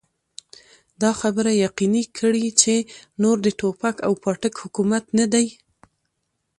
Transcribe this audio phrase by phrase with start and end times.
[1.01, 2.73] دا خبره يقيني کړي چې
[3.21, 5.47] نور د ټوپک او پاټک حکومت نه دی.